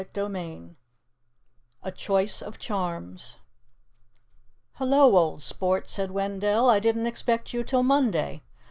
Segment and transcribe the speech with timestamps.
[0.01, 0.75] CHAPTER XV
[1.83, 3.35] A CHOICE OF CHARMS
[4.73, 8.41] "Hello, old sport!" said Wendell; "I didn't expect you till Monday."